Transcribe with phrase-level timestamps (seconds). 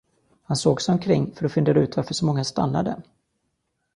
[0.43, 3.01] Han såg sig omkring för att fundera ut varför så många stannade.